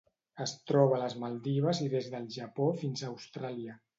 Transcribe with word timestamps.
Es 0.45 0.53
troba 0.71 0.95
a 0.97 1.01
les 1.01 1.15
Maldives 1.25 1.83
i 1.87 1.91
des 1.95 2.09
del 2.15 2.27
Japó 2.39 2.71
fins 2.85 3.03
a 3.07 3.13
Austràlia. 3.13 3.79